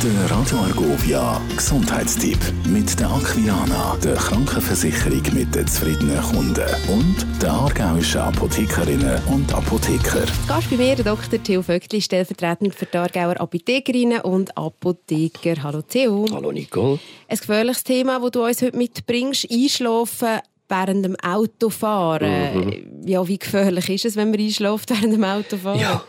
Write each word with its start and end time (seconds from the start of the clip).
Der 0.00 0.30
Radio 0.30 0.58
Argovia 0.58 1.40
Gesundheitstipp 1.56 2.38
mit 2.68 3.00
der 3.00 3.10
Aquiana, 3.10 3.96
der 3.96 4.14
Krankenversicherung 4.14 5.22
mit 5.34 5.52
den 5.52 5.66
zufriedenen 5.66 6.22
Kunden 6.22 6.68
und 6.88 7.26
der 7.42 7.50
aargauischen 7.50 8.20
Apothekerinnen 8.20 9.20
und 9.24 9.52
Apotheker. 9.52 10.24
Gast 10.46 10.70
bei 10.70 10.76
mir 10.76 10.94
Dr. 10.94 11.42
Theo 11.42 11.62
Vöckli, 11.62 12.00
stellvertretend 12.00 12.76
für 12.76 12.86
die 12.86 12.96
Aargauer 12.96 13.40
Apothekerinnen 13.40 14.20
und 14.20 14.56
Apotheker. 14.56 15.60
Hallo 15.64 15.82
Theo. 15.82 16.26
Hallo 16.32 16.52
Nicole. 16.52 17.00
Ein 17.26 17.36
gefährliches 17.36 17.82
Thema, 17.82 18.20
das 18.20 18.30
du 18.30 18.44
uns 18.44 18.62
heute 18.62 18.76
mitbringst, 18.76 19.50
Einschlafen 19.50 20.38
während 20.68 21.04
dem 21.06 21.16
Autofahren. 21.16 22.66
Mhm. 22.66 23.02
Ja, 23.04 23.26
wie 23.26 23.38
gefährlich 23.38 23.88
ist 23.88 24.04
es, 24.04 24.14
wenn 24.14 24.30
man 24.30 24.38
einschläft 24.38 24.90
während 24.90 25.12
dem 25.12 25.24
Autofahren? 25.24 25.80
Ja, 25.80 26.04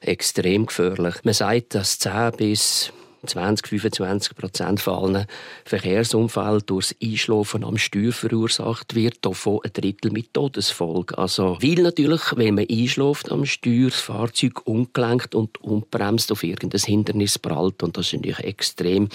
extrem 0.00 0.66
gefährlich. 0.66 1.16
Man 1.24 1.34
sagt, 1.34 1.74
dass 1.74 1.98
10 1.98 2.32
bis 2.36 2.92
20, 3.26 3.66
25 3.66 4.34
Prozent 4.34 4.80
von 4.80 4.94
allen 4.94 5.26
Verkehrsunfällen 5.64 6.62
durch 6.66 6.88
das 6.88 6.96
Einschlafen 7.02 7.64
am 7.64 7.78
Steuer 7.78 8.12
verursacht 8.12 8.94
wird, 8.94 9.24
davon 9.24 9.60
ein 9.64 9.72
Drittel 9.72 10.10
mit 10.10 10.34
Todesfolge. 10.34 11.16
Also, 11.18 11.58
weil 11.60 11.82
natürlich, 11.82 12.22
wenn 12.36 12.56
man 12.56 12.66
einschläft 12.68 13.30
am 13.30 13.44
Steuer, 13.44 13.90
das 13.90 14.00
Fahrzeug 14.00 14.66
ungelenkt 14.66 15.34
und 15.34 15.60
unbremst 15.62 16.32
auf 16.32 16.42
irgendein 16.42 16.80
Hindernis 16.80 17.38
prallt 17.38 17.82
und 17.82 17.96
das 17.96 18.08
sind 18.10 18.22
natürlich 18.22 18.44
extrem 18.44 19.08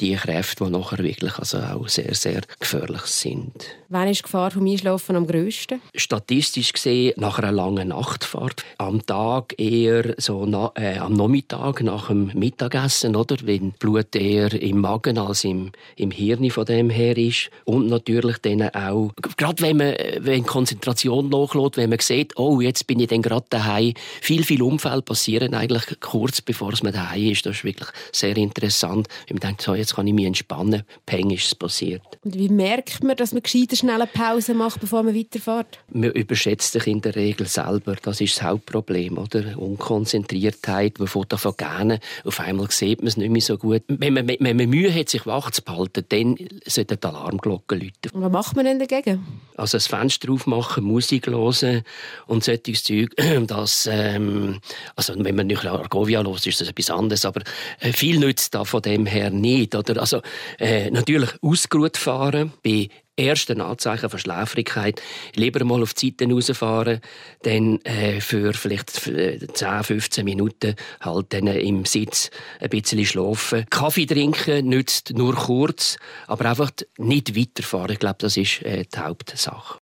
die 0.00 0.14
Kräfte, 0.14 0.64
die 0.64 0.70
nachher 0.70 0.98
wirklich 0.98 1.38
also 1.38 1.58
auch 1.58 1.88
sehr, 1.88 2.14
sehr 2.14 2.42
gefährlich 2.58 3.02
sind. 3.02 3.52
Wann 3.88 4.08
ist 4.08 4.18
die 4.18 4.22
Gefahr 4.22 4.50
vom 4.50 4.66
Einschlafen 4.66 5.16
am 5.16 5.26
grössten? 5.26 5.80
Statistisch 5.94 6.72
gesehen 6.72 7.14
nach 7.16 7.38
einer 7.38 7.52
langen 7.52 7.88
Nachtfahrt. 7.88 8.64
Am 8.78 9.04
Tag 9.04 9.54
eher 9.58 10.14
so 10.18 10.46
na, 10.46 10.72
äh, 10.76 10.98
am 10.98 11.14
Nachmittag 11.14 11.82
nach 11.82 12.08
dem 12.08 12.30
Mittagessen, 12.34 13.16
oder? 13.16 13.36
Wenn 13.46 13.72
Blut 13.72 14.14
eher 14.14 14.52
im 14.52 14.80
Magen 14.80 15.18
als 15.18 15.44
im, 15.44 15.72
im 15.96 16.10
Hirn 16.10 16.50
von 16.50 16.64
dem 16.64 16.90
her 16.90 17.16
ist. 17.16 17.50
Und 17.64 17.88
natürlich 17.88 18.38
dann 18.38 18.62
auch, 18.70 19.12
gerade 19.36 19.62
wenn 19.62 19.76
man 19.76 19.94
wenn 20.18 20.44
Konzentration 20.44 21.28
nachlässt, 21.28 21.76
wenn 21.76 21.90
man 21.90 21.98
sieht, 21.98 22.36
oh, 22.36 22.60
jetzt 22.60 22.86
bin 22.86 23.00
ich 23.00 23.08
dann 23.08 23.22
gerade 23.22 23.46
daheim. 23.50 23.94
Viel, 24.20 24.44
viel 24.44 24.62
Unfälle 24.62 25.02
passieren 25.02 25.54
eigentlich 25.54 26.00
kurz 26.00 26.40
bevor 26.40 26.72
man 26.82 26.92
daheim 26.92 27.30
ist. 27.30 27.46
Das 27.46 27.56
ist 27.56 27.64
wirklich 27.64 27.88
sehr 28.12 28.36
interessant. 28.36 29.08
Wenn 29.26 29.36
man 29.36 29.40
denkt, 29.40 29.62
so, 29.62 29.74
jetzt 29.74 29.94
kann 29.96 30.06
ich 30.06 30.14
mich 30.14 30.26
entspannen. 30.26 30.82
Peng 31.06 31.30
ist 31.30 31.46
es 31.46 31.54
passiert. 31.54 32.02
Und 32.24 32.36
wie 32.36 32.48
merkt 32.48 33.02
man, 33.02 33.16
dass 33.16 33.32
man 33.32 33.42
gescheiter 33.42 33.76
schnell 33.76 34.00
eine 34.02 34.06
Pause 34.06 34.54
macht, 34.54 34.80
bevor 34.80 35.02
man 35.02 35.14
weiterfährt? 35.14 35.78
Man 35.92 36.12
überschätzt 36.12 36.72
sich 36.72 36.86
in 36.86 37.00
der 37.00 37.16
Regel 37.16 37.46
selber. 37.46 37.96
Das 38.02 38.20
ist 38.20 38.36
das 38.36 38.42
Hauptproblem, 38.42 39.18
oder? 39.18 39.58
Unkonzentriertheit, 39.58 40.98
man 40.98 41.08
fängt 41.08 41.30
gerne. 41.58 42.00
Auf 42.24 42.40
einmal 42.40 42.70
sieht 42.70 43.00
man 43.00 43.08
es 43.08 43.16
nicht 43.16 43.29
mehr 43.30 43.42
so 43.42 43.56
gut. 43.56 43.82
Wenn 43.88 44.14
man, 44.14 44.28
wenn 44.28 44.56
man 44.56 44.68
Mühe 44.68 44.92
hat, 44.94 45.08
sich 45.08 45.26
wach 45.26 45.50
zu 45.50 45.62
behalten, 45.62 46.04
dann 46.08 46.36
sollten 46.66 46.98
die 47.00 47.06
Alarmglocken 47.06 47.80
läuten. 47.80 48.10
Was 48.12 48.32
macht 48.32 48.56
man 48.56 48.64
denn 48.64 48.78
dagegen? 48.78 49.26
Also 49.56 49.76
das 49.76 49.86
Fenster 49.86 50.30
aufmachen, 50.30 50.84
Musik 50.84 51.26
hören 51.26 51.82
und 52.26 52.44
solches 52.44 52.84
Zeug, 52.84 53.14
das, 53.46 53.88
ähm, 53.90 54.60
also 54.96 55.14
wenn 55.16 55.34
man 55.34 55.46
nicht 55.46 55.64
Argovia 55.64 56.20
los 56.20 56.46
ist 56.46 56.60
das 56.60 56.68
etwas 56.68 56.90
anderes, 56.90 57.24
aber 57.24 57.42
äh, 57.80 57.92
viel 57.92 58.18
nützt 58.18 58.54
da 58.54 58.64
von 58.64 58.82
dem 58.82 59.06
her 59.06 59.30
nicht. 59.30 59.74
Oder? 59.74 60.00
Also 60.00 60.20
äh, 60.58 60.90
natürlich 60.90 61.30
ausgeruht 61.42 61.96
fahren, 61.96 62.52
bei 62.62 62.88
ersten 63.16 63.60
Anzeichen 63.60 64.08
von 64.08 64.18
Schläfrigkeit 64.18 65.00
lieber 65.34 65.64
mal 65.64 65.82
auf 65.82 65.94
die 65.94 66.14
Seite 66.18 66.32
rausfahren, 66.32 67.00
dann 67.42 67.80
äh, 67.82 68.20
für 68.20 68.52
vielleicht 68.54 68.90
10, 68.90 69.84
15 69.84 70.24
Minuten 70.24 70.74
halt 71.00 71.32
dann 71.32 71.46
im 71.46 71.84
Sitz 71.84 72.30
ein 72.60 72.70
bisschen 72.70 73.04
schlafen. 73.04 73.66
Kaffee 73.70 74.06
trinken 74.06 74.68
nützt 74.68 75.12
nur 75.14 75.34
kurz, 75.34 75.98
aber 76.26 76.46
einfach 76.46 76.70
nicht 76.98 77.36
weiterfahren. 77.36 77.92
Ich 77.92 77.98
glaube, 77.98 78.16
das 78.18 78.36
ist 78.36 78.62
äh, 78.62 78.84
die 78.84 78.98
Hauptsache. 78.98 79.78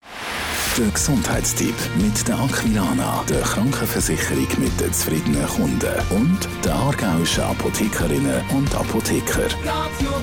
Der 0.77 0.89
Gesundheitstipp 0.89 1.75
mit 1.97 2.29
der 2.29 2.39
Aquilana, 2.39 3.25
der 3.29 3.41
Krankenversicherung 3.41 4.47
mit 4.59 4.81
den 4.81 4.93
zufriedenen 4.93 5.47
Kunden 5.47 5.93
und 6.11 6.39
der 6.65 6.75
aargauischen 6.75 7.43
Apothekerinnen 7.45 8.43
und 8.51 8.75
Apotheker. 8.75 9.49
Radio. 9.65 10.19